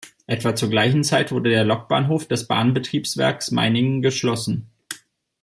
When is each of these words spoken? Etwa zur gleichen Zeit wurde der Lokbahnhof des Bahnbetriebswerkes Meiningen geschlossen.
Etwa 0.25 0.55
zur 0.55 0.71
gleichen 0.71 1.03
Zeit 1.03 1.31
wurde 1.31 1.51
der 1.51 1.63
Lokbahnhof 1.63 2.27
des 2.27 2.47
Bahnbetriebswerkes 2.47 3.51
Meiningen 3.51 4.01
geschlossen. 4.01 4.65